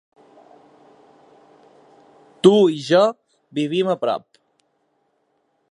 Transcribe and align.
Tu 2.47 2.53
i 2.75 2.81
jo 2.87 3.05
vivim 3.61 3.95
a 3.95 3.99
prop. 4.07 4.43